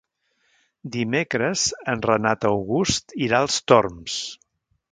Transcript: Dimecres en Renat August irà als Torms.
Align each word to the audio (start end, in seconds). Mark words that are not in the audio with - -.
Dimecres 0.95 1.65
en 1.93 2.01
Renat 2.07 2.47
August 2.53 3.15
irà 3.27 3.43
als 3.45 3.61
Torms. 3.73 4.17